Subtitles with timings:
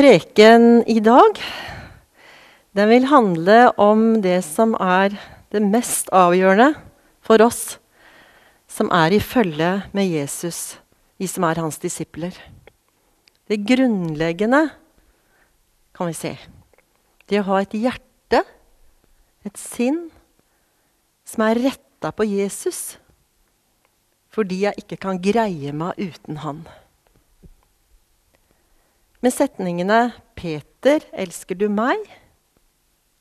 [0.00, 1.36] Preken i dag
[2.72, 5.12] den vil handle om det som er
[5.52, 6.70] det mest avgjørende
[7.20, 7.74] for oss
[8.64, 10.78] som er i følge med Jesus,
[11.20, 12.32] vi som er hans disipler.
[13.44, 14.70] Det grunnleggende,
[15.92, 16.32] kan vi se.
[17.28, 18.40] Det å ha et hjerte,
[19.44, 20.06] et sinn,
[21.28, 22.94] som er retta på Jesus.
[24.32, 26.64] Fordi jeg ikke kan greie meg uten han.
[29.20, 32.08] Med setningene 'Peter, elsker du meg?'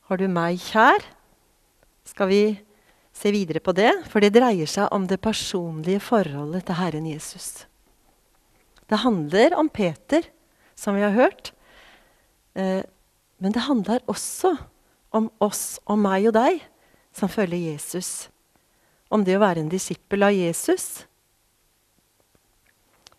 [0.08, 1.04] 'Har du meg kjær?'
[2.08, 2.44] skal vi
[3.14, 7.68] se videre på det, for det dreier seg om det personlige forholdet til Herren Jesus.
[8.90, 10.24] Det handler om Peter,
[10.76, 11.52] som vi har hørt.
[12.56, 12.82] Eh,
[13.40, 14.56] men det handler også
[15.12, 16.64] om oss og meg og deg
[17.16, 18.30] som følger Jesus.
[19.12, 21.06] Om det å være en disippel av Jesus.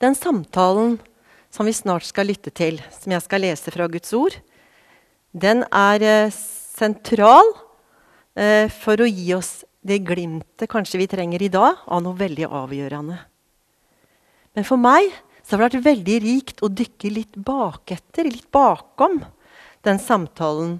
[0.00, 0.98] Den samtalen
[1.50, 4.36] som vi snart skal lytte til, som jeg skal lese fra Guds ord,
[5.30, 7.52] den er eh, sentral
[8.38, 12.46] eh, for å gi oss det glimtet kanskje vi trenger i dag, av noe veldig
[12.46, 13.18] avgjørende.
[14.56, 15.10] Men for meg
[15.42, 19.22] så har det vært veldig rikt å dykke litt baketter, litt bakom,
[19.86, 20.78] den samtalen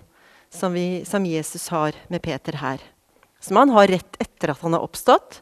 [0.53, 2.83] som, vi, som Jesus har med Peter her.
[3.41, 5.41] Som han har rett etter at han har oppstått.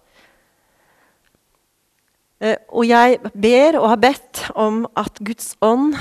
[2.38, 5.96] Eh, og jeg ber og har bedt om at Guds ånd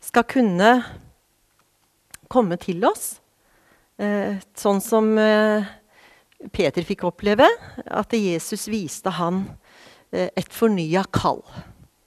[0.00, 0.70] skal kunne
[2.32, 3.18] komme til oss.
[4.00, 5.68] Eh, sånn som eh,
[6.54, 7.48] Peter fikk oppleve,
[7.84, 9.44] at Jesus viste han
[10.08, 11.42] et fornya kall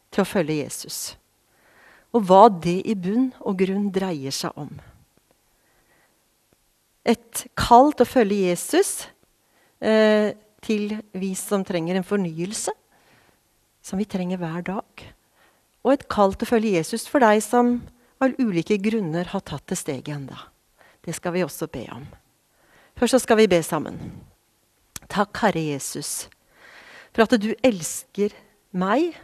[0.10, 1.12] til å følge Jesus.
[2.18, 4.72] Og hva det i bunn og grunn dreier seg om.
[7.06, 8.94] Et kall til å følge Jesus
[10.66, 12.74] til vi som trenger en fornyelse
[13.82, 15.06] som vi trenger hver dag.
[15.82, 17.80] Og et kall til å følge Jesus for deg som
[18.22, 20.38] av ulike grunner har tatt det steget enda.
[21.02, 22.06] Det skal vi også be om.
[23.00, 23.98] Først så skal vi be sammen.
[25.10, 26.30] Takk, Herre Jesus,
[27.12, 28.36] for at du elsker
[28.72, 29.16] meg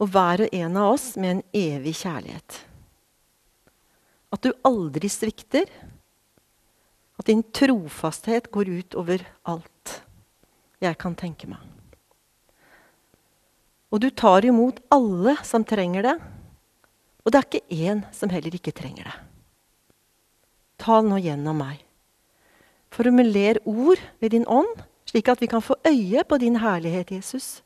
[0.00, 2.60] og hver og en av oss med en evig kjærlighet.
[4.30, 5.66] At du aldri svikter.
[7.20, 9.98] At din trofasthet går ut over alt
[10.80, 11.60] jeg kan tenke meg.
[13.90, 16.16] Og du tar imot alle som trenger det.
[17.24, 19.16] Og det er ikke én som heller ikke trenger det.
[20.80, 21.82] Tal nå gjennom meg.
[22.90, 24.70] Formuler ord ved din ånd,
[25.06, 27.60] slik at vi kan få øye på din herlighet, Jesus.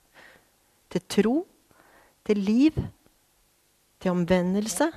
[0.90, 1.36] Til tro,
[2.26, 2.76] til liv,
[4.00, 4.90] til omvendelse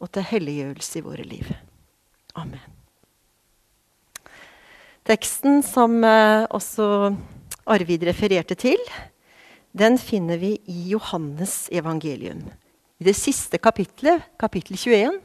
[0.00, 1.48] og til helliggjørelse i våre liv.
[2.36, 2.60] Amen.
[5.08, 7.14] Teksten som eh, også
[7.70, 8.78] Arvid refererte til,
[9.72, 12.42] den finner vi i Johannes evangelium.
[12.98, 15.20] I det siste kapitlet, kapittel 21.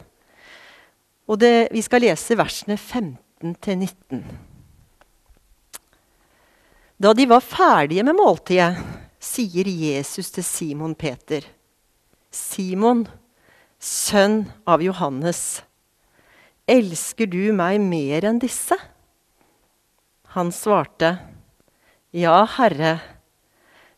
[1.28, 4.22] Og det, vi skal lese versene 15-19.
[7.02, 8.78] Da de var ferdige med måltidet,
[9.20, 11.44] sier Jesus til Simon Peter.
[12.32, 13.08] Simon,
[13.82, 15.64] sønn av Johannes,
[16.70, 18.78] elsker du meg mer enn disse?
[20.38, 21.16] Han svarte,
[22.16, 23.00] Ja, Herre,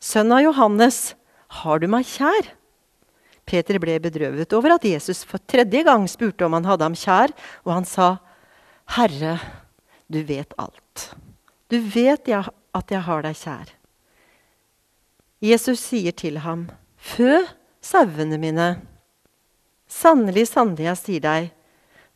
[0.00, 1.12] Sønn av Johannes,
[1.60, 2.54] har du meg kjær?
[3.44, 7.34] Peter ble bedrøvet over at Jesus for tredje gang spurte om han hadde ham kjær,
[7.66, 8.14] og han sa,
[8.96, 9.34] Herre,
[10.08, 11.10] du vet alt.
[11.68, 13.74] Du vet jeg, at jeg har deg kjær.
[15.44, 17.42] Jesus sier til ham, Fø
[17.84, 18.70] sauene mine.
[19.90, 21.50] Sannelig, sannelig, jeg sier deg,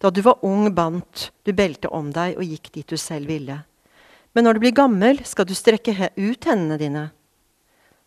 [0.01, 3.59] da du var ung, bandt du beltet om deg og gikk dit du selv ville.
[4.33, 7.05] Men når du blir gammel, skal du strekke ut hendene dine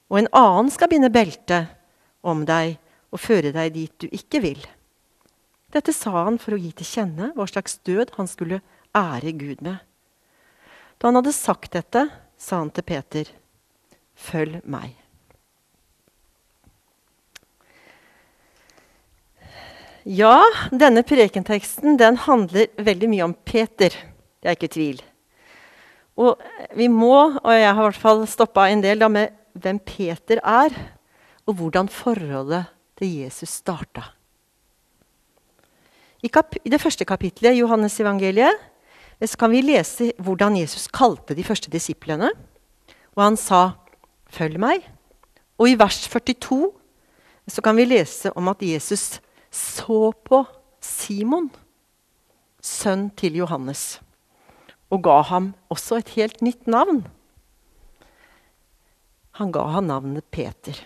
[0.07, 1.65] og en annen skal binde belte
[2.23, 2.77] om deg
[3.11, 4.61] og føre deg dit du ikke vil.
[5.73, 8.61] Dette sa han for å gi til kjenne hva slags død han skulle
[8.95, 9.81] ære Gud med.
[10.97, 12.07] Da han hadde sagt dette,
[12.37, 13.27] sa han til Peter,
[14.15, 14.95] følg meg.
[20.07, 20.39] Ja,
[20.71, 23.91] denne prekenteksten den handler veldig mye om Peter.
[24.39, 25.01] Det er ikke tvil.
[26.17, 26.39] Og
[26.79, 30.41] vi må, og jeg har i hvert fall stoppa en del da, med hvem Peter
[30.43, 30.73] er,
[31.47, 32.65] og hvordan forholdet
[32.97, 34.03] til Jesus starta.
[36.23, 36.29] I,
[36.65, 38.57] I, det første kapitlet i Johannes evangeliet
[39.25, 42.29] så kan vi lese hvordan Jesus kalte de første disiplene.
[43.15, 43.71] Og han sa,
[44.29, 44.85] 'Følg meg'.
[45.57, 46.71] Og i vers 42
[47.47, 49.21] så kan vi lese om at Jesus
[49.51, 50.45] så på
[50.81, 51.49] Simon,
[52.61, 54.01] sønn til Johannes,
[54.89, 57.07] og ga ham også et helt nytt navn.
[59.37, 60.77] Han ga ham navnet Peter.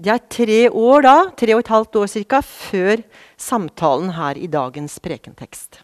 [0.00, 3.02] Det er tre år da, tre og et halvt år cirka, før
[3.40, 5.82] samtalen her i dagens prekentekst.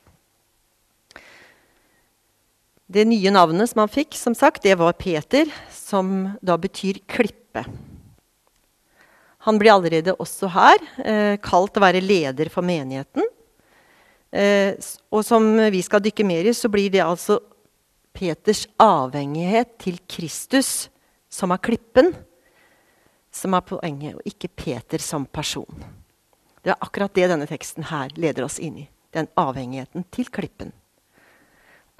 [2.86, 7.64] Det nye navnet som han fikk, som sagt, det var Peter, som da betyr klippe.
[9.46, 13.26] Han blir allerede også her eh, kalt å være leder for menigheten.
[14.32, 14.74] Eh,
[15.10, 17.40] og som vi skal dykke mer i, så blir det altså
[18.16, 20.88] Peters avhengighet til Kristus,
[21.36, 22.14] som er klippen,
[23.32, 25.84] som er poenget, og ikke Peter som person.
[26.64, 28.86] Det er akkurat det denne teksten her leder oss inn i.
[29.14, 30.72] Den avhengigheten til klippen.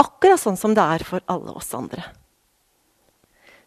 [0.00, 2.03] Akkurat sånn som det er for alle oss andre.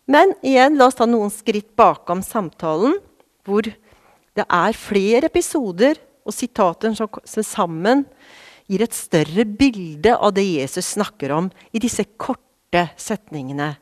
[0.09, 2.97] Men igjen, la oss ta noen skritt bakom samtalen
[3.45, 8.03] hvor det er flere episoder og sitater som sammen
[8.69, 13.75] gir et større bilde av det Jesus snakker om i disse korte setningene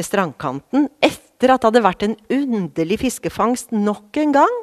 [0.00, 4.56] ved strandkanten etter at det hadde vært en underlig fiskefangst nok en gang.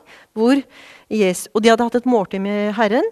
[1.09, 3.05] Jesus, og de hadde hatt et måltid med Herren.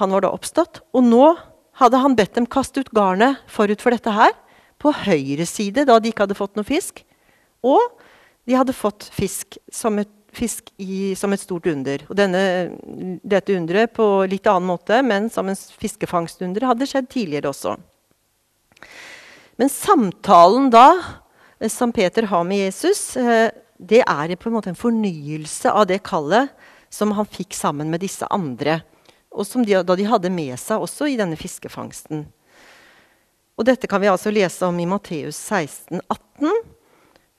[0.00, 0.82] Han var da oppstått.
[0.96, 1.34] Og nå
[1.80, 4.32] hadde han bedt dem kaste ut garnet forut for dette her.
[4.80, 7.02] På høyre side, da de ikke hadde fått noe fisk.
[7.60, 7.82] Og
[8.48, 12.04] de hadde fått fisk som et, fisk i, som et stort under.
[12.08, 12.42] Og denne,
[13.20, 17.76] dette underet på litt annen måte, men som en fiskefangstunder, hadde skjedd tidligere også.
[19.60, 20.86] Men samtalen da,
[21.68, 26.00] som Peter har med Jesus, eh, det er på en måte en fornyelse av det
[26.04, 26.48] kallet
[26.88, 28.80] som han fikk sammen med disse andre.
[29.30, 32.24] Og som de, da de hadde med seg også i denne fiskefangsten.
[33.60, 36.60] Og dette kan vi altså lese om i Matteus 16, 18.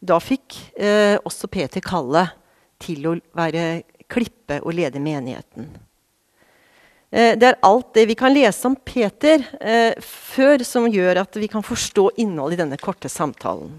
[0.02, 2.38] Da fikk eh, også Peter kallet
[2.82, 3.82] til å være
[4.12, 5.70] klippe og lede menigheten.
[7.12, 11.42] Eh, det er alt det vi kan lese om Peter eh, før, som gjør at
[11.42, 13.74] vi kan forstå innholdet i denne korte samtalen.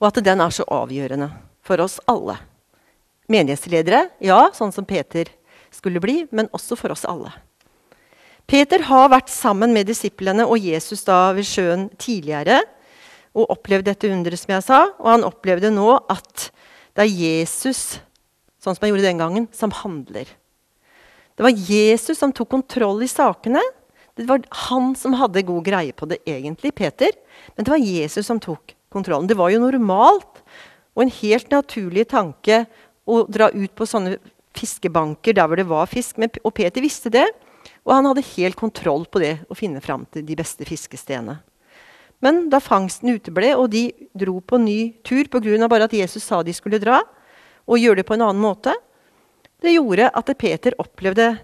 [0.00, 1.30] Og at den er så avgjørende
[1.66, 2.36] for oss alle.
[3.32, 5.30] Menighetsledere, ja, sånn som Peter
[5.74, 7.32] skulle bli, men også for oss alle.
[8.46, 12.60] Peter har vært sammen med disiplene og Jesus da ved sjøen tidligere
[13.36, 14.80] og opplevd dette underet, som jeg sa.
[15.02, 16.50] Og han opplevde nå at
[16.96, 17.98] det er Jesus,
[18.62, 20.30] sånn som han gjorde den gangen, som handler.
[21.36, 23.60] Det var Jesus som tok kontroll i sakene.
[24.16, 27.10] Det var han som hadde god greie på det egentlig, Peter.
[27.56, 29.28] Men det var Jesus som tok kontrollen.
[29.28, 30.42] Det var jo normalt
[30.96, 32.64] og en helt naturlig tanke
[33.06, 34.16] å dra ut på sånne
[34.56, 36.16] fiskebanker der hvor det var fisk.
[36.20, 37.26] Men, og Peter visste det.
[37.86, 41.38] Og han hadde helt kontroll på det å finne fram til de beste fiskestedene.
[42.24, 45.68] Men da fangsten uteble, og de dro på ny tur pga.
[45.68, 47.02] bare at Jesus sa de skulle dra,
[47.66, 48.72] og gjøre det på en annen måte,
[49.60, 51.38] det gjorde at Peter opplevde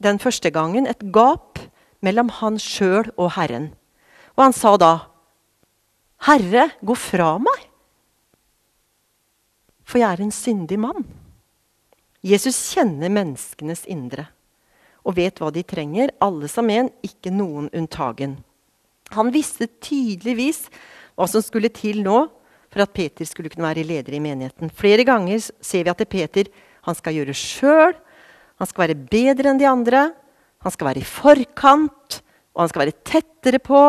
[0.00, 1.58] den første gangen et gap
[2.00, 3.74] mellom han sjøl og Herren.
[4.36, 4.92] Og han sa da,
[6.18, 7.68] 'Herre, gå fra meg,
[9.84, 11.06] for jeg er en syndig mann.'
[12.22, 14.26] Jesus kjenner menneskenes indre
[15.06, 18.34] og vet hva de trenger, alle som en, ikke noen unntagen.
[19.14, 20.66] Han visste tydeligvis
[21.16, 22.26] hva som skulle til nå
[22.68, 24.68] for at Peter skulle kunne være leder i menigheten.
[24.68, 26.50] Flere ganger ser vi at Peter
[26.98, 27.96] skal gjøre sjøl.
[28.58, 30.08] Han skal være bedre enn de andre.
[30.64, 32.20] Han skal være i forkant,
[32.52, 33.82] og han skal være tettere på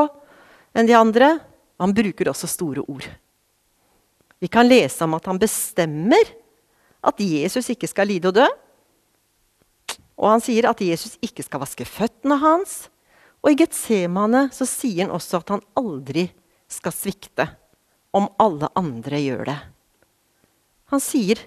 [0.77, 1.33] enn de andre.
[1.79, 3.07] Han bruker også store ord.
[4.39, 6.31] Vi kan lese om at han bestemmer
[7.03, 8.47] at Jesus ikke skal lide og dø.
[10.19, 12.87] Og han sier at Jesus ikke skal vaske føttene hans.
[13.39, 16.27] Og i Getsemane så sier han også at han aldri
[16.69, 17.47] skal svikte
[18.15, 19.57] om alle andre gjør det.
[20.91, 21.39] Han sier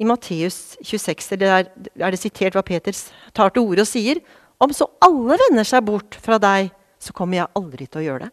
[0.00, 2.96] i Matteus 26, der er det sitert hva Peter
[3.36, 4.22] tar til orde og sier
[4.62, 8.26] om så alle vender seg bort fra deg, så kommer jeg aldri til å gjøre
[8.26, 8.32] det.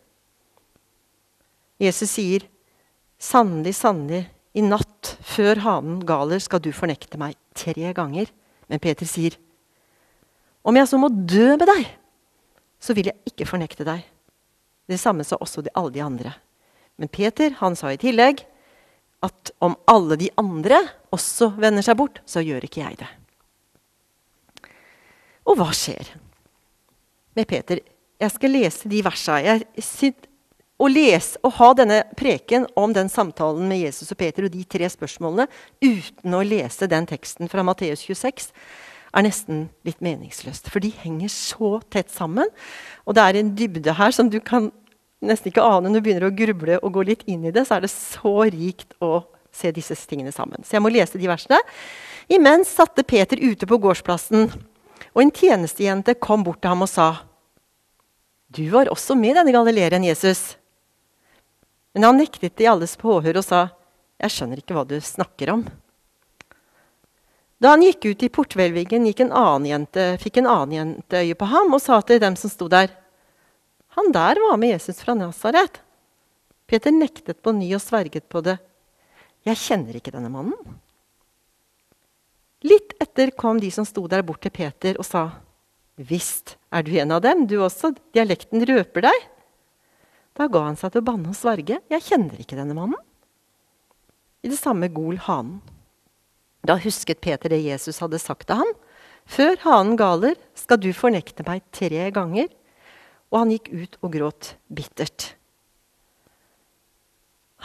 [1.80, 2.44] Jesus sier,
[3.20, 8.32] 'Sannelig, sannelig, i natt før hanen galer skal du fornekte meg tre ganger.'
[8.70, 9.34] Men Peter sier,
[10.64, 11.88] om jeg så må dø med deg,
[12.80, 14.04] så vil jeg ikke fornekte deg.
[14.90, 16.36] Det samme sa også de, alle de andre.
[17.00, 18.44] Men Peter han sa i tillegg
[19.26, 20.80] at om alle de andre
[21.16, 23.10] også vender seg bort, så gjør ikke jeg det.
[25.50, 26.14] Og hva skjer
[27.36, 27.82] med Peter?
[28.20, 29.42] Jeg skal lese de versene.
[29.48, 29.66] Jeg,
[30.80, 34.64] å lese og ha denne preken om den samtalen med Jesus og Peter og de
[34.64, 35.50] tre spørsmålene
[35.84, 38.54] uten å lese den teksten fra Matteus 26
[39.10, 40.70] er nesten litt meningsløst.
[40.72, 42.48] For de henger så tett sammen.
[43.10, 44.70] Og det er en dybde her som du kan
[45.20, 47.66] nesten ikke ane når du begynner å gruble og gå litt inn i det.
[47.68, 49.24] Så er det så rikt å
[49.56, 50.62] se disse tingene sammen.
[50.64, 51.60] Så jeg må lese de versene.
[52.30, 54.52] Imens satte Peter ute på gårdsplassen,
[55.10, 57.10] og en tjenestejente kom bort til ham og sa
[58.50, 60.56] du var også med denne galileeren, Jesus.
[61.94, 63.70] Men han nektet i alles påhør og sa,
[64.20, 65.66] 'Jeg skjønner ikke hva du snakker om.'
[67.60, 72.00] Da han gikk ut i porthvelvingen, fikk en annen jente øye på ham og sa
[72.02, 72.90] til dem som sto der,
[73.96, 75.82] 'Han der var med Jesus fra Nasaret.'
[76.68, 78.60] Peter nektet på ny og sverget på det.
[79.46, 80.80] 'Jeg kjenner ikke denne mannen.'
[82.64, 85.32] Litt etter kom de som sto der, bort til Peter og sa,
[85.98, 87.96] 'Visst er du en av dem, du også.
[88.14, 89.39] Dialekten røper deg.'
[90.40, 91.82] Da ga han seg til å banne og sverge.
[91.92, 93.08] 'Jeg kjenner ikke denne mannen.'
[94.40, 95.60] I det samme gol hanen.
[96.64, 98.72] Da husket Peter det Jesus hadde sagt til ham.
[99.28, 102.48] 'Før hanen galer, skal du fornekte meg tre ganger.'
[103.30, 105.36] Og han gikk ut og gråt bittert.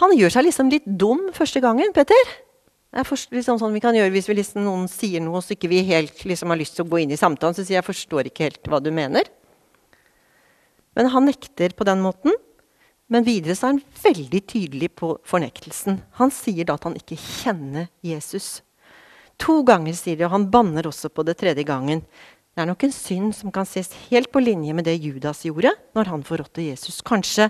[0.03, 2.27] Han gjør seg liksom litt dum første gangen, Peter.
[2.91, 5.81] Det er liksom sånn vi kan gjøre Hvis liksom, noen sier noe så ikke vi
[5.87, 8.51] helt liksom, har lyst til å gå inn i samtalen, så sier jeg forstår ikke
[8.51, 9.31] helt hva du mener.
[10.95, 12.35] Men han nekter på den måten.
[13.15, 16.01] Men videre så er han veldig tydelig på fornektelsen.
[16.19, 18.59] Han sier da at han ikke kjenner Jesus.
[19.39, 22.03] To ganger sier de, og han banner også på det tredje gangen.
[22.55, 25.73] Det er nok en synd som kan ses helt på linje med det Judas gjorde
[25.95, 27.01] når han forrådte Jesus.
[27.07, 27.49] Kanskje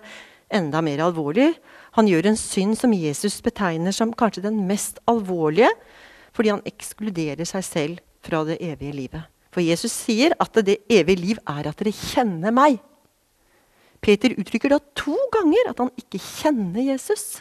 [0.53, 1.55] enda mer alvorlig.
[1.97, 5.73] Han gjør en synd som Jesus betegner som kanskje den mest alvorlige,
[6.37, 9.29] fordi han ekskluderer seg selv fra det evige livet.
[9.55, 12.81] For Jesus sier at det evige liv er at dere kjenner meg.
[14.05, 17.41] Peter uttrykker da to ganger at han ikke kjenner Jesus.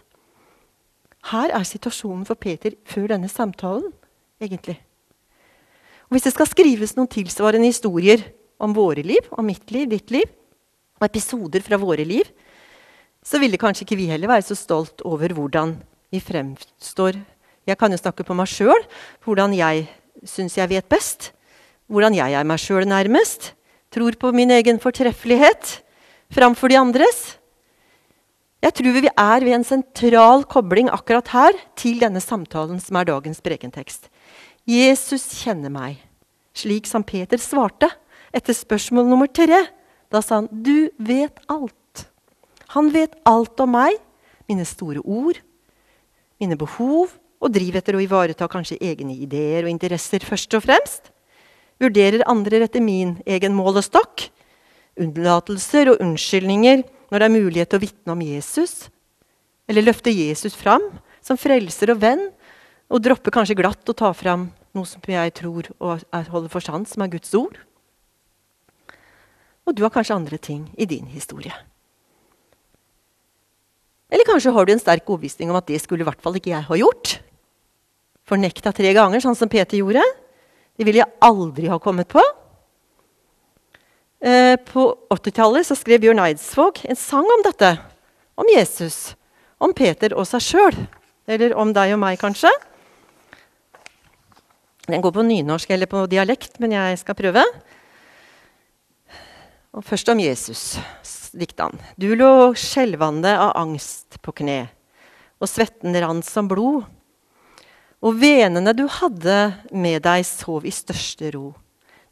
[1.31, 3.91] Her er situasjonen for Peter før denne samtalen,
[4.43, 4.77] egentlig.
[6.07, 8.23] Og Hvis det skal skrives noen tilsvarende historier
[8.63, 10.27] om våre liv, om mitt liv, ditt liv,
[10.99, 12.27] og episoder fra våre liv,
[13.23, 15.77] så ville kanskje ikke vi heller være så stolt over hvordan
[16.11, 17.17] vi fremstår.
[17.67, 18.83] Jeg kan jo snakke på meg sjøl,
[19.23, 19.87] hvordan jeg
[20.27, 21.31] syns jeg vet best.
[21.91, 23.53] Hvordan jeg er meg sjøl nærmest.
[23.91, 25.82] Tror på min egen fortreffelighet
[26.33, 27.21] framfor de andres.
[28.63, 33.09] Jeg tror vi er ved en sentral kobling akkurat her til denne samtalen som er
[33.09, 34.07] dagens prekentekst.
[34.69, 35.97] Jesus kjenner meg,
[36.55, 37.89] slik som Peter svarte
[38.33, 39.65] etter spørsmål nummer tre.
[40.09, 42.07] Da sa han, 'Du vet alt'.
[42.69, 43.97] Han vet alt om meg,
[44.47, 45.37] mine store ord,
[46.39, 47.11] mine behov,
[47.43, 51.11] og driver etter å ivareta kanskje egne ideer og interesser først og fremst.
[51.81, 54.29] Vurderer andre etter min egen målestokk.
[55.01, 58.87] Unnlatelser og unnskyldninger når det er mulighet til å vitne om Jesus.
[59.69, 60.85] Eller løfte Jesus fram
[61.23, 62.27] som frelser og venn,
[62.91, 66.89] og droppe kanskje glatt å ta fram noe som jeg tror og holder for sant,
[66.89, 67.55] som er Guds ord.
[69.63, 71.53] Og du har kanskje andre ting i din historie.
[74.13, 76.51] Eller kanskje har du en sterk overbevisning om at det skulle i hvert fall ikke
[76.51, 77.15] jeg ha gjort.
[78.29, 80.03] Fornekta tre ganger, sånn som Peter gjorde.
[80.77, 82.21] Det ville jeg aldri ha kommet på.
[84.23, 87.73] Eh, på 80-tallet skrev Bjørn Eidsvåg en sang om dette.
[88.39, 89.17] Om Jesus,
[89.59, 90.77] om Peter og seg sjøl.
[91.27, 92.51] Eller om deg og meg, kanskje.
[94.87, 97.43] Den går på nynorsk eller på dialekt, men jeg skal prøve.
[99.75, 100.63] Og først om Jesus
[101.35, 101.83] dikta han.
[101.99, 104.69] Du lå skjelvende av angst på kne,
[105.43, 106.87] og svetten rant som blod.
[108.03, 109.37] Og venene du hadde
[109.75, 111.49] med deg, sov i største ro.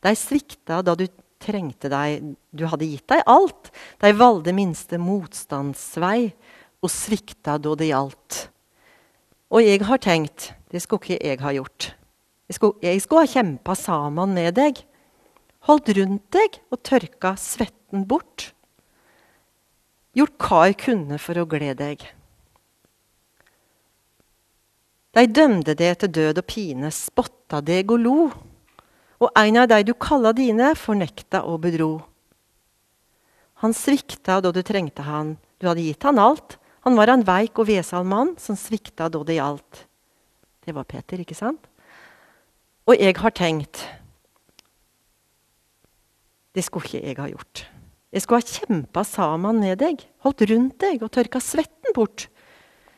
[0.04, 1.06] Deg svikta da du
[1.42, 3.72] trengte deg, du hadde gitt deg alt.
[4.04, 6.32] Deg valgte minste motstandsvei,
[6.82, 8.46] og svikta da det gjaldt.
[9.52, 11.92] Og jeg har tenkt, det skulle ikke jeg ha gjort.
[12.50, 14.82] Jeg skulle, jeg skulle ha kjempa sammen med deg.
[15.68, 18.52] Holdt rundt deg og tørka svetten bort
[20.18, 22.04] gjort hva jeg kunne for å glede deg.
[25.12, 28.18] De dømte deg til død og pine, spotta deg og lo.
[29.22, 31.92] Og en av de du kalla dine, fornekta og bedro.
[33.62, 36.58] Han svikta da du trengte han, du hadde gitt han alt.
[36.82, 39.84] Han var en veik og vesal mann som svikta da det gjaldt.
[40.66, 41.68] Det var Peter, ikke sant?
[42.90, 43.86] Og jeg har tenkt
[46.52, 47.62] Det skulle ikke jeg ha gjort.
[48.12, 52.26] Jeg skulle ha kjempa sammen med deg, holdt rundt deg og tørka svetten bort.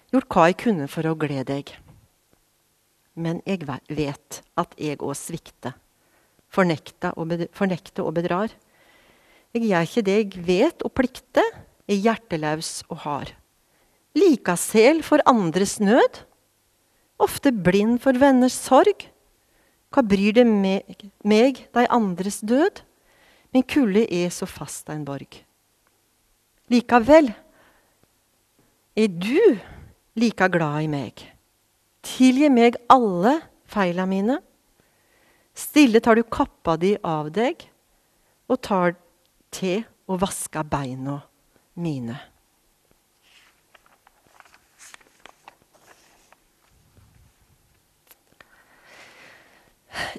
[0.10, 1.70] Gjort hva jeg kunne for å glede deg.
[3.14, 5.76] Men jeg vet at jeg òg svikter.
[6.54, 8.54] Fornekter og, bedrar.
[9.54, 11.50] Jeg gjør ikke det jeg vet og plikter.
[11.84, 13.34] er hjertelaus og hard.
[14.16, 16.22] Likasel for andres nød.
[17.20, 19.10] Ofte blind for venners sorg.
[19.94, 22.82] Hva bryr det meg, meg de andres død?
[23.54, 25.44] Min kulde er så fast en borg.
[26.72, 27.30] Likevel
[28.96, 29.60] er du
[30.16, 31.22] like glad i meg.
[32.04, 33.38] Tilgi meg alle
[33.70, 34.40] feila mine.
[35.54, 37.68] Stille tar du kappa di av deg
[38.50, 38.96] og tar
[39.54, 41.20] til og vasker beina
[41.80, 42.18] mine.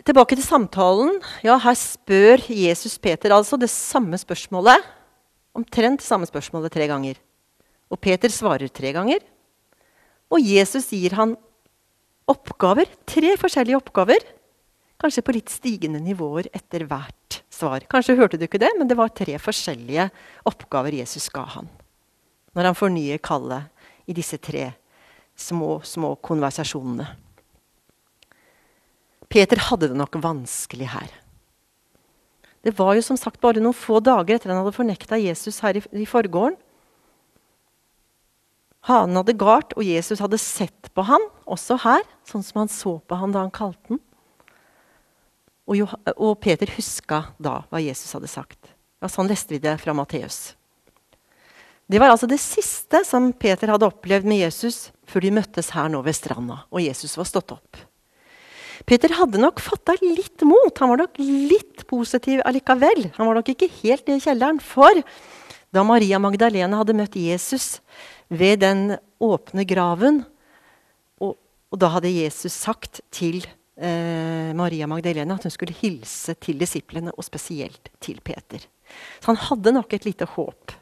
[0.05, 1.17] Tilbake til samtalen.
[1.43, 4.83] Ja, Her spør Jesus Peter altså det samme spørsmålet.
[5.55, 7.19] Omtrent samme spørsmålet tre ganger.
[7.91, 9.23] Og Peter svarer tre ganger.
[10.31, 11.37] Og Jesus gir han
[12.31, 12.91] oppgaver.
[13.07, 14.23] Tre forskjellige oppgaver.
[15.01, 17.85] Kanskje på litt stigende nivåer etter hvert svar.
[17.91, 20.09] Kanskje hørte du ikke det, men det var tre forskjellige
[20.49, 21.69] oppgaver Jesus ga han.
[22.55, 23.71] Når han fornyer kallet
[24.07, 24.71] i disse tre
[25.35, 27.09] små, små konversasjonene.
[29.31, 31.11] Peter hadde det nok vanskelig her.
[32.65, 35.77] Det var jo som sagt bare noen få dager etter han hadde fornekta Jesus her
[35.77, 36.57] i, i forgården.
[38.85, 42.99] Hanen hadde gart, og Jesus hadde sett på han, også her, sånn som han så
[43.01, 44.01] på han da han kalte han.
[45.65, 48.75] Og, og Peter huska da hva Jesus hadde sagt.
[49.01, 50.55] Ja, sånn leste vi det fra Matteus.
[51.89, 55.91] Det var altså det siste som Peter hadde opplevd med Jesus før de møttes her
[55.93, 57.83] nå ved stranda, og Jesus var stått opp.
[58.89, 60.73] Peter hadde nok fatta litt mot.
[60.81, 63.07] Han var nok litt positiv allikevel.
[63.17, 64.59] Han var nok ikke helt i kjelleren.
[64.61, 65.01] For
[65.73, 67.79] da Maria Magdalena hadde møtt Jesus
[68.29, 70.25] ved den åpne graven.
[71.23, 71.37] Og,
[71.73, 77.27] og da hadde Jesus sagt til Maria Magdalena at hun skulle hilse til disiplene, og
[77.27, 78.63] spesielt til Peter.
[79.19, 80.75] Så han hadde nok et lite håp.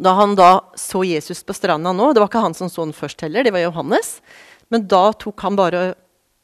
[0.00, 2.96] Da han da så Jesus på stranda nå Det var ikke han som så han
[2.96, 4.20] først heller, det var Johannes.
[4.72, 5.82] Men da tok han bare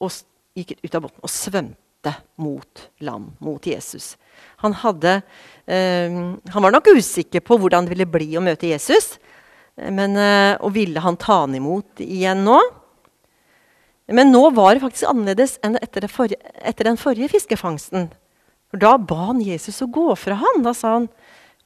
[0.02, 0.14] og
[0.58, 4.16] gikk ut av båten og svømte mot land, mot Jesus.
[4.64, 5.20] Han, hadde,
[5.70, 6.10] eh,
[6.54, 9.16] han var nok usikker på hvordan det ville bli å møte Jesus.
[9.76, 12.58] Men, eh, og ville han ta han imot igjen nå?
[14.12, 18.10] Men nå var det faktisk annerledes enn etter, forrige, etter den forrige fiskefangsten.
[18.70, 20.62] For Da ba han Jesus å gå fra han.
[20.64, 21.08] Da sa han,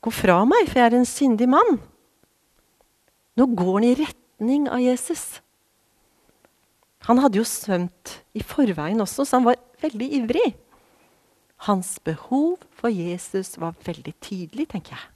[0.02, 1.80] 'Gå fra meg, for jeg er en syndig mann'.
[3.36, 5.40] Nå går han i retning av Jesus.
[7.06, 10.54] Han hadde jo svømt i forveien også, så han var veldig ivrig.
[11.66, 15.06] Hans behov for Jesus var veldig tydelig, tenker jeg.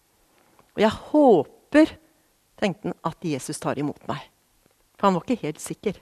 [0.77, 1.97] Og jeg håper,
[2.61, 4.23] tenkte han, at Jesus tar imot meg.
[4.97, 5.99] For han var ikke helt sikker.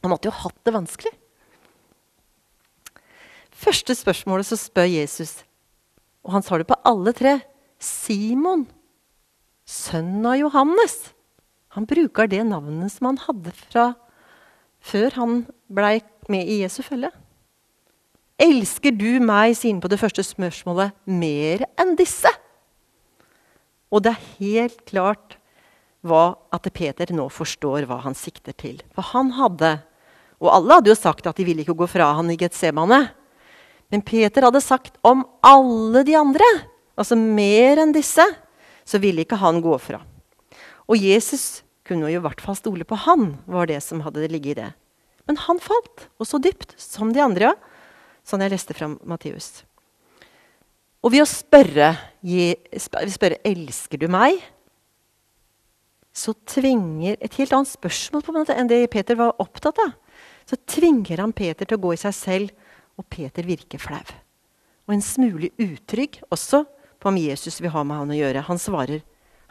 [0.00, 1.12] Han måtte jo hatt det vanskelig.
[3.60, 5.42] Første spørsmålet så spør Jesus,
[6.24, 7.38] og han svarer på alle tre.
[7.80, 8.66] Simon,
[9.68, 11.10] sønnen av Johannes.
[11.76, 13.90] Han bruker det navnet som han hadde fra
[14.80, 15.34] før han
[15.68, 15.98] blei
[16.32, 17.10] med i Jesu følge.
[18.40, 22.30] Elsker du meg, sier han på det første spørsmålet, mer enn disse?
[23.92, 25.36] Og det er helt klart
[26.00, 28.80] hva, at Peter nå forstår hva han sikter til.
[28.96, 29.74] For han hadde
[30.40, 33.00] Og alle hadde jo sagt at de ville ikke gå fra han i Getsemane.
[33.92, 36.46] Men Peter hadde sagt om alle de andre,
[36.96, 38.24] altså mer enn disse,
[38.86, 40.00] så ville ikke han gå fra.
[40.90, 44.54] Og Jesus kunne jo i hvert fall stole på han, var det som hadde ligget
[44.54, 44.70] i det.
[45.28, 47.52] Men han falt, og så dypt som de andre.
[47.52, 47.70] Ja
[48.30, 49.64] sånn jeg leste fra Matteus.
[51.00, 51.94] Og ved å spørre,
[53.08, 54.42] spørre 'Elsker du meg?'
[56.12, 59.94] så tvinger Et helt annet spørsmål på en måte enn det Peter var opptatt av.
[60.50, 62.50] Så tvinger han Peter til å gå i seg selv,
[62.98, 64.02] og Peter virker flau.
[64.88, 66.64] Og en smule utrygg også
[66.98, 68.42] på om Jesus vil ha med han å gjøre.
[68.48, 69.04] Han svarer,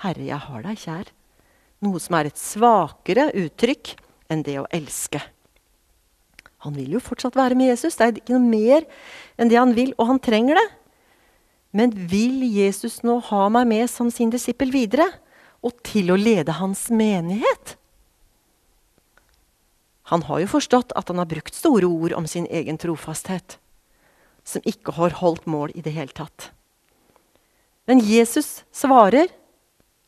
[0.04, 1.14] 'Herre, jeg har deg kjær'.
[1.82, 3.96] Noe som er et svakere uttrykk
[4.30, 5.22] enn det å elske.
[6.68, 7.96] Han vil jo fortsatt være med Jesus.
[7.96, 8.84] Det er ikke noe mer
[9.40, 10.68] enn det han vil, og han trenger det.
[11.72, 15.08] Men vil Jesus nå ha meg med som sin disippel videre?
[15.64, 17.78] Og til å lede hans menighet?
[20.10, 23.60] Han har jo forstått at han har brukt store ord om sin egen trofasthet,
[24.44, 26.50] som ikke har holdt mål i det hele tatt.
[27.90, 29.30] Men Jesus svarer.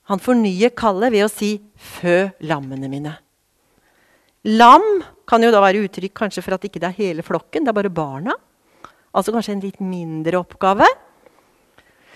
[0.09, 3.17] Han fornyer kallet ved å si 'fø lammene mine'.
[4.43, 7.69] Lam kan jo da være uttrykk kanskje for at ikke det er hele flokken, det
[7.69, 8.33] er bare barna.
[9.13, 10.87] Altså kanskje en litt mindre oppgave.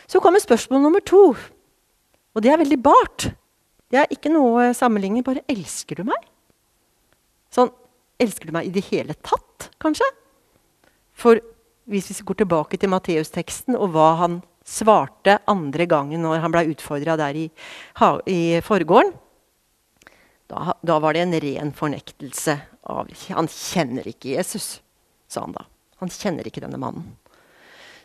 [0.07, 1.35] Så kommer spørsmål nummer to.
[2.35, 3.29] Og det er veldig bart.
[3.89, 6.34] Det er ikke noe sammenligning, bare 'elsker du meg'?
[7.55, 7.73] Sånn
[8.15, 10.05] Elsker du meg i det hele tatt, kanskje?
[11.19, 11.41] For
[11.91, 16.63] hvis vi går tilbake til Matteus-teksten og hva han svarte andre gangen når han ble
[16.71, 17.45] utfordra der i,
[18.31, 19.11] i forgården,
[20.47, 22.53] da, da, var det en ren fornektelse
[22.93, 24.79] av Han kjenner ikke Jesus,
[25.27, 25.65] sa han da.
[26.03, 27.15] Han kjenner ikke denne mannen.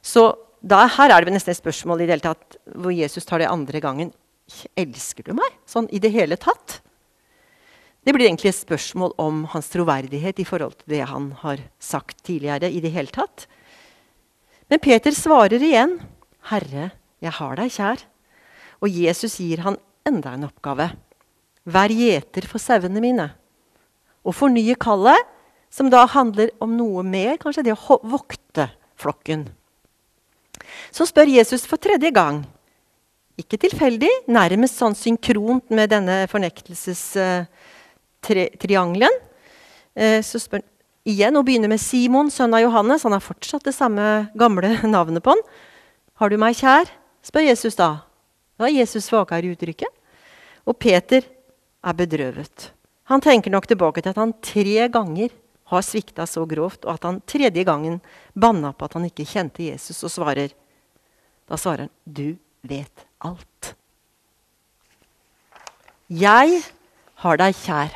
[0.01, 3.45] Så da, her er det nesten et spørsmål i det hele tatt, hvor Jesus tar
[3.45, 4.15] det andre gangen.
[4.75, 5.61] Elsker du meg?
[5.69, 6.81] Sånn i det hele tatt?
[8.01, 12.23] Det blir egentlig et spørsmål om hans troverdighet i forhold til det han har sagt
[12.25, 12.71] tidligere.
[12.71, 13.47] i det hele tatt.
[14.71, 16.01] Men Peter svarer igjen.
[16.41, 18.07] 'Herre, jeg har deg kjær.'
[18.81, 20.97] Og Jesus gir han enda en oppgave.
[21.67, 23.35] 'Vær gjeter for sauene mine.'
[24.25, 25.21] Og fornye kallet,
[25.71, 29.49] som da handler om noe mer, kanskje det å vokte flokken.
[30.91, 32.47] Så spør Jesus for tredje gang.
[33.39, 36.27] Ikke tilfeldig, nærmest sånn synkront med denne
[38.21, 39.11] fornektelsestriangelen.
[39.95, 40.69] Eh, så spør han
[41.05, 43.03] igjen og begynner med Simon, sønn av Johannes.
[43.03, 45.43] Han har fortsatt det samme gamle navnet på han.
[46.15, 46.91] Har du meg kjær?
[47.23, 48.07] spør Jesus da.
[48.57, 49.89] Da er Jesus svakere i uttrykket.
[50.69, 51.25] Og Peter
[51.83, 52.71] er bedrøvet.
[53.09, 55.33] Han tenker nok tilbake til at han tre ganger
[55.71, 58.01] har svikta så grovt, og at han tredje gangen
[58.35, 60.57] banna på at han ikke kjente Jesus, og svarer
[61.51, 63.75] Da svarer han, 'Du vet alt'.
[66.09, 66.63] Jeg
[67.15, 67.91] har deg kjær.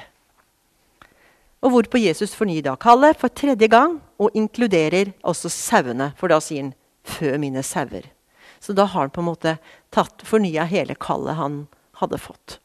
[1.65, 6.13] Og hvorpå Jesus fornyer da kallet for tredje gang og inkluderer også sauene.
[6.21, 6.75] For da sier han
[7.05, 8.11] 'fø mine sauer'.
[8.61, 9.59] Så da har han på en måte
[9.93, 11.67] tatt fornya hele kallet han
[12.01, 12.59] hadde fått.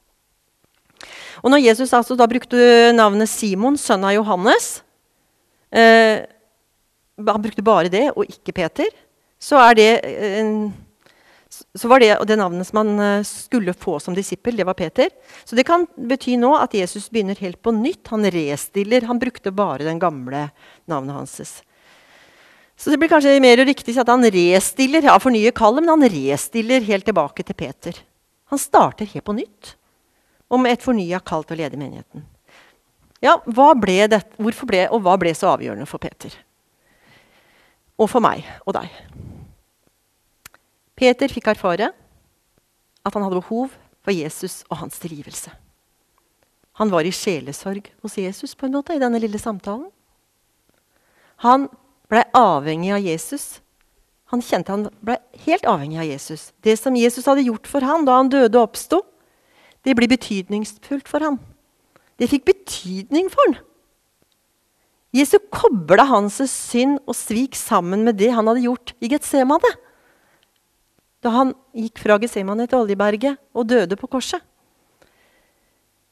[1.43, 4.81] Og når Jesus altså da brukte navnet Simon, sønn av Johannes
[5.71, 6.25] eh,
[7.19, 8.87] Han brukte bare det, og ikke Peter.
[9.39, 10.71] Så er det eh,
[11.79, 15.07] så var det, det navnet som han eh, skulle få som disippel, det var Peter.
[15.47, 18.07] Så det kan bety nå at Jesus begynner helt på nytt.
[18.11, 19.07] Han restiller.
[19.07, 20.49] Han brukte bare den gamle
[20.89, 21.63] navnet hans.
[22.79, 26.83] Så det blir kanskje mer riktig at han restiller, ja, fornyer kallet, men han restiller
[26.87, 28.03] helt tilbake til Peter.
[28.51, 29.73] Han starter helt på nytt
[30.49, 32.23] om et fornya kall til å lede menigheten.
[33.23, 36.33] Ja, hva ble det, hvorfor ble, og hva ble så avgjørende for Peter?
[37.99, 38.95] Og for meg og deg.
[40.99, 41.93] Peter fikk erfare
[43.05, 43.71] at han hadde behov
[44.03, 45.53] for Jesus og hans tilgivelse.
[46.79, 49.87] Han var i sjelesorg hos Jesus på en måte i denne lille samtalen.
[51.43, 51.67] Han
[52.11, 53.47] blei avhengig av Jesus.
[54.31, 56.49] Han kjente han blei helt avhengig av Jesus.
[56.63, 59.01] Det som Jesus hadde gjort for han da han døde og oppsto,
[59.87, 61.39] det blir betydningsfullt for han.
[62.19, 63.59] Det fikk betydning for han.
[65.15, 69.71] Jesus kobla hans synd og svik sammen med det han hadde gjort i Getsemane.
[71.19, 74.41] Da han gikk fra Gesemane til Oljeberget og døde på korset.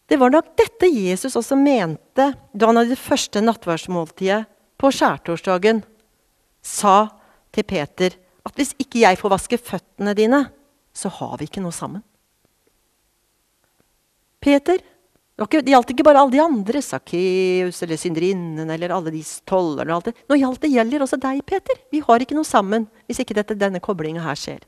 [0.08, 4.46] Det var nok dette Jesus også mente da han hadde det første nattverdsmåltidet
[4.80, 5.82] på skjærtorsdagen
[6.64, 7.10] sa
[7.56, 8.16] til Peter
[8.48, 10.46] at hvis ikke jeg får vaske føttene dine,
[10.96, 12.04] så har vi ikke noe sammen.
[14.40, 14.80] Peter.
[15.38, 19.92] Det gjaldt ikke bare alle de andre, Sakkeus eller synderinnen eller alle de tollerne.
[19.92, 20.24] og alt det.
[20.30, 21.78] Nå gjaldt det gjelder også deg, Peter.
[21.92, 24.64] Vi har ikke noe sammen hvis ikke dette, denne koblinga her skjer.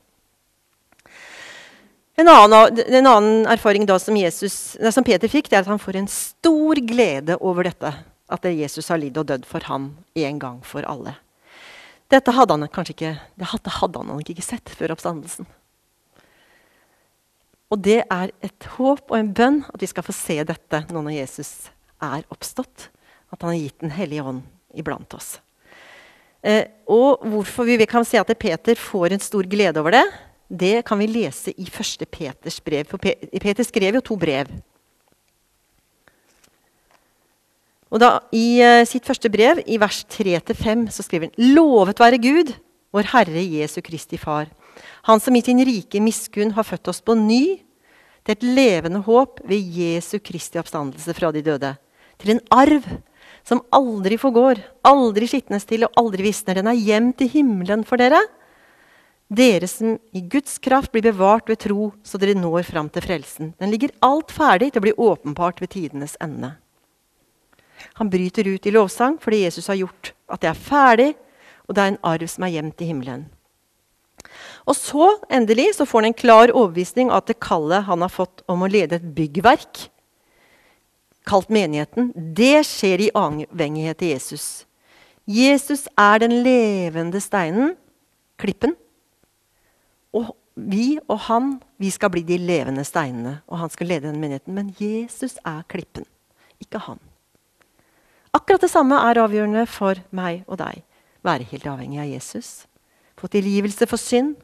[2.20, 5.96] En annen, en annen erfaring som, Jesus, som, Peter fikk, det er at han får
[5.96, 7.92] en stor glede over dette.
[8.30, 11.16] At Jesus har lidd og dødd for ham en gang for alle.
[12.10, 15.48] Dette hadde han ikke, det hadde, han ikke sett før oppstandelsen.
[17.70, 21.04] Og det er et håp og en bønn at vi skal få se dette nå
[21.06, 21.70] når Jesus
[22.02, 22.90] er oppstått.
[23.30, 24.42] At han har gitt Den hellige ånd
[24.74, 25.38] iblant oss.
[26.42, 30.04] Eh, og hvorfor vi kan si at Peter får en stor glede over det,
[30.50, 32.88] det kan vi lese i første Peters brev.
[32.90, 34.50] For Peter skrev jo to brev.
[37.90, 42.20] Og da, I uh, sitt første brev, i vers 3-5, så skriver han Lovet være
[42.22, 42.52] Gud,
[42.94, 44.50] vår Herre Jesu Kristi Far
[45.02, 47.60] han som i sin rike miskunn har født oss på ny
[48.24, 51.72] til et levende håp ved Jesu Kristi oppstandelse fra de døde.
[52.20, 52.84] Til en arv
[53.46, 56.60] som aldri forgår, aldri skitnes til og aldri visner.
[56.60, 58.20] Den er gjemt i himmelen for dere.
[59.30, 63.52] Dere som i Guds kraft blir bevart ved tro, så dere når fram til frelsen.
[63.62, 66.56] Den ligger alt ferdig til å bli åpenbart ved tidenes ende.
[67.94, 71.12] Han bryter ut i lovsang fordi Jesus har gjort at det er ferdig,
[71.68, 73.28] og det er en arv som er gjemt i himmelen.
[74.66, 78.12] Og så endelig så får han en klar overbevisning av at det kallet han har
[78.12, 79.86] fått om å lede et byggverk,
[81.30, 84.46] kalt menigheten, det skjer i avhengighet til Jesus.
[85.30, 87.76] Jesus er den levende steinen,
[88.40, 88.74] klippen.
[90.16, 93.40] Og vi og han, vi skal bli de levende steinene.
[93.48, 94.54] Og han skal lede den menigheten.
[94.54, 96.06] Men Jesus er klippen,
[96.60, 97.00] ikke han.
[98.34, 100.84] Akkurat det samme er avgjørende for meg og deg.
[101.26, 102.50] Være helt avhengig av Jesus.
[103.18, 104.38] Få tilgivelse for synd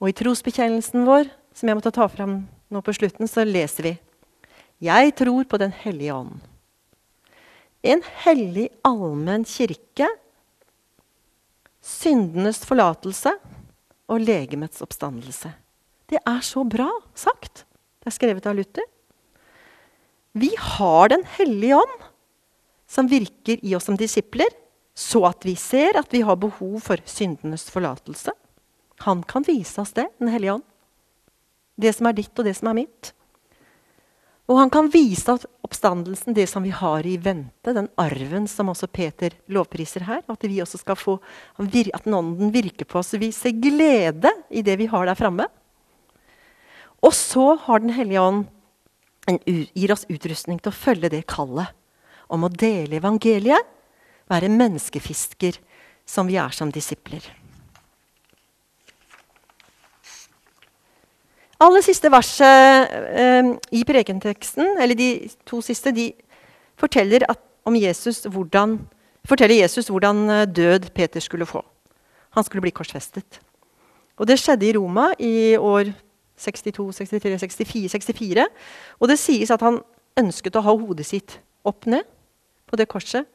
[0.00, 2.38] Og i trosbekjennelsen vår, som jeg måtte ta fram
[2.72, 3.92] nå på slutten, så leser vi
[4.80, 6.38] Jeg tror på Den hellige ånd.
[7.84, 10.08] En hellig, allmenn kirke,
[11.84, 13.34] syndenes forlatelse
[14.10, 15.52] og legemets oppstandelse.
[16.10, 17.64] Det er så bra sagt.
[18.00, 18.86] Det er skrevet av Luther.
[20.32, 21.96] Vi har Den hellige ånd,
[22.86, 24.50] som virker i oss som disipler,
[24.94, 28.34] så at vi ser at vi har behov for syndenes forlatelse.
[29.06, 30.66] Han kan vise oss det, Den hellige ånd.
[31.80, 33.12] Det som er ditt, og det som er mitt.
[34.50, 38.72] Og han kan vise at oppstandelsen, det som vi har i vente, den arven som
[38.72, 40.24] også Peter lovpriser her.
[40.26, 41.20] At vi også skal få,
[41.60, 45.46] at Ånden virker på oss vi ser glede i det vi har der framme.
[47.00, 48.44] Og så har Den hellige ånd
[49.28, 51.70] en, gir oss utrustning til å følge det kallet
[52.28, 53.62] om å dele evangeliet,
[54.30, 55.58] være menneskefisker
[56.06, 57.22] som vi er som disipler.
[61.60, 65.10] Aller siste verset eh, i prekenteksten, eller de
[65.48, 66.10] to siste, de
[66.80, 68.78] forteller at, om Jesus hvordan,
[69.28, 71.62] forteller Jesus hvordan eh, død Peter skulle få.
[72.36, 73.40] Han skulle bli korsfestet.
[74.16, 75.92] Og Det skjedde i Roma i år
[76.36, 78.46] 62, 63, 64, 64.
[79.00, 79.80] Og det sies at han
[80.20, 82.04] ønsket å ha hodet sitt opp ned
[82.68, 83.28] på det korset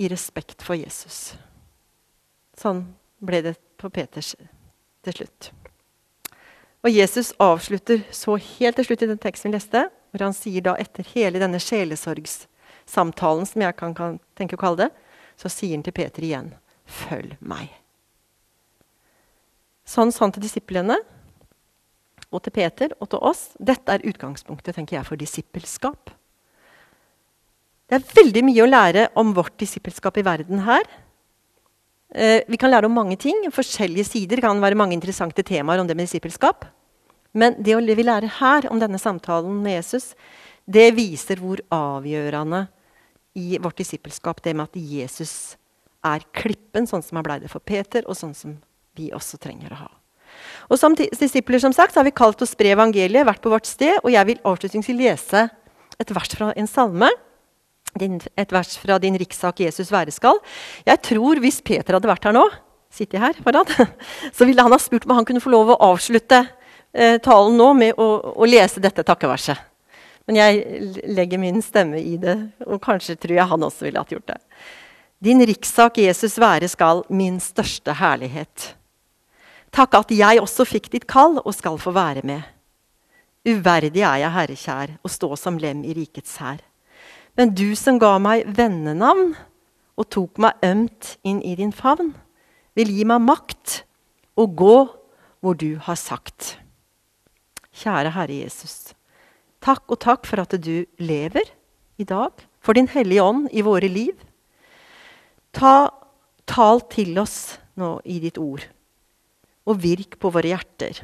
[0.00, 1.34] i respekt for Jesus.
[2.58, 2.84] Sånn
[3.24, 4.34] ble det på Peters
[5.04, 5.52] til slutt.
[6.84, 10.64] Og Jesus avslutter så helt til slutt i den teksten vi leste, hvor han sier
[10.66, 14.90] da etter hele denne sjelesorgssamtalen, som jeg kan, kan tenke å kalle det,
[15.40, 16.52] så sier han til Peter igjen,
[16.84, 17.72] 'Følg meg'.
[19.84, 20.98] Sånn han til disiplene
[22.30, 23.56] og til Peter og til oss.
[23.60, 26.10] Dette er utgangspunktet tenker jeg, for disippelskap.
[27.88, 30.84] Det er veldig mye å lære om vårt disippelskap i verden her.
[32.12, 33.46] Eh, vi kan lære om mange ting.
[33.52, 34.42] Forskjellige sider.
[34.42, 36.66] Kan være mange interessante temaer om det med disippelskap.
[37.34, 40.14] Men det vi lærer her om denne samtalen med Jesus,
[40.66, 42.68] det viser hvor avgjørende
[43.34, 45.56] i vårt disippelskap det med at Jesus
[46.04, 48.54] er klippen, sånn som han blei det for Peter, og sånn som
[48.94, 49.90] vi også trenger å ha.
[50.70, 53.98] Og Som disipler som sagt, har vi kalt å spre evangeliet, vært på vårt sted.
[54.02, 55.48] Og jeg vil avslutningsvis lese
[55.98, 57.10] et vers fra en salme
[57.94, 60.40] et vers fra din rikssak 'Jesus være skal'.
[60.86, 62.44] Jeg tror hvis Peter hadde vært her nå,
[62.90, 63.66] sitter jeg her foran,
[64.36, 66.44] så ville han ha spurt om han kunne få lov å avslutte
[66.92, 69.58] eh, talen nå med å, å, lese dette takkeverset.
[70.26, 74.14] Men jeg legger min stemme i det, og kanskje tror jeg han også ville hatt
[74.14, 74.40] gjort det.
[75.24, 78.74] Din rikssak Jesus være skal, min største herlighet.
[79.74, 82.42] Takk at jeg også fikk ditt kall og skal få være med.
[83.44, 86.62] Uverdig er jeg, Herre kjær, å stå som lem i rikets hær.
[87.34, 89.34] Men du som ga meg vennenavn
[89.98, 92.12] og tok meg ømt inn i din favn,
[92.74, 93.80] vil gi meg makt
[94.38, 94.76] og gå
[95.44, 96.56] hvor du har sagt.
[97.74, 98.94] Kjære Herre Jesus.
[99.64, 101.50] Takk og takk for at du lever
[101.98, 104.14] i dag, for Din Hellige Ånd i våre liv.
[105.54, 105.90] Ta,
[106.46, 108.64] tal til oss nå i ditt ord,
[109.66, 111.02] og virk på våre hjerter.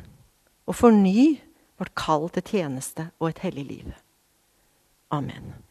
[0.69, 1.41] Og forny
[1.81, 3.91] vårt kall til tjeneste og et hellig liv.
[5.11, 5.70] Amen.